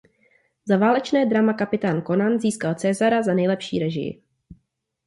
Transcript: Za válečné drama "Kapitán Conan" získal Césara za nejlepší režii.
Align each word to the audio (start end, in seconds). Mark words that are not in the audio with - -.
Za 0.65 0.77
válečné 0.77 1.25
drama 1.25 1.53
"Kapitán 1.53 2.01
Conan" 2.03 2.39
získal 2.39 2.75
Césara 2.75 3.23
za 3.23 3.33
nejlepší 3.33 3.79
režii. 3.79 4.23